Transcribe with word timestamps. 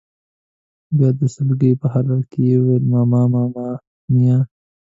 بیا 0.97 1.09
د 1.19 1.21
سلګۍ 1.35 1.71
په 1.81 1.87
حالت 1.93 2.21
کې 2.31 2.41
یې 2.49 2.55
وویل: 2.59 2.83
ماما 2.93 3.21
ماما 3.33 3.67
میا. 4.13 4.37